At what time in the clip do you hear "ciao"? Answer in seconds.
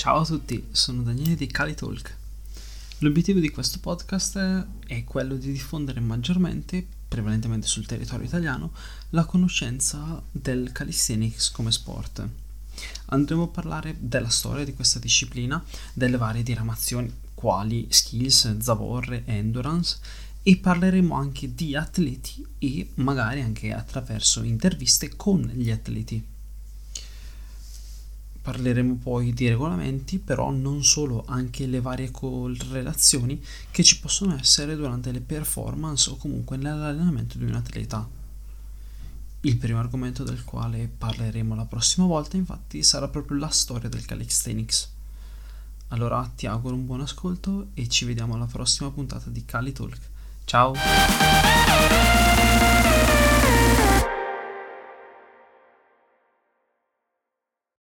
0.00-0.20, 50.44-50.74